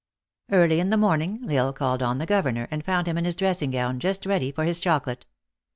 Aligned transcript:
Early 0.49 0.79
in 0.79 0.89
the 0.89 0.97
morning, 0.97 1.45
L 1.47 1.55
Isle 1.67 1.73
called 1.73 2.01
on 2.01 2.17
the 2.17 2.25
governor, 2.25 2.67
and 2.71 2.83
found 2.83 3.05
him 3.07 3.19
in 3.19 3.25
his 3.25 3.35
dressing 3.35 3.69
gown, 3.69 3.99
just 3.99 4.25
ready 4.25 4.51
for 4.51 4.63
his 4.63 4.79
chocolate. 4.79 5.27